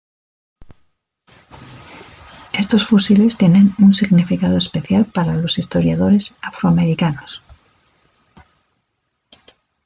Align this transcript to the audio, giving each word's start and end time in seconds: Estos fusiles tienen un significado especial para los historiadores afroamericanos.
Estos 2.53 2.87
fusiles 2.87 3.37
tienen 3.37 3.75
un 3.77 3.93
significado 3.93 4.57
especial 4.57 5.05
para 5.05 5.35
los 5.35 5.59
historiadores 5.59 6.33
afroamericanos. 6.41 7.43